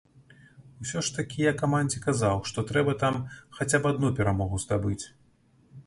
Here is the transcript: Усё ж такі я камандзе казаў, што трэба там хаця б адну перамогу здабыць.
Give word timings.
Усё 0.85 1.03
ж 1.07 1.13
такі 1.17 1.39
я 1.45 1.51
камандзе 1.59 2.01
казаў, 2.07 2.41
што 2.53 2.65
трэба 2.73 2.97
там 3.05 3.21
хаця 3.59 3.77
б 3.85 3.93
адну 3.95 4.15
перамогу 4.23 4.55
здабыць. 4.65 5.01